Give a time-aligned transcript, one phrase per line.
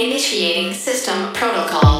[0.00, 1.99] Initiating system protocol.